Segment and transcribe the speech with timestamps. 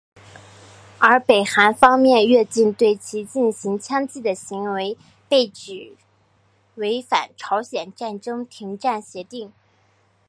[0.97, 4.97] 而北韩方面越境对其进行枪击的行为
[5.29, 5.95] 被指
[6.73, 9.53] 违反朝鲜战争停战协定。